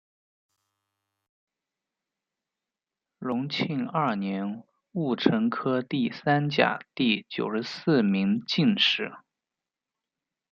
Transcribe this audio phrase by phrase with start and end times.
[3.19, 9.11] 隆庆二年戊辰科第三甲第九十四名进士。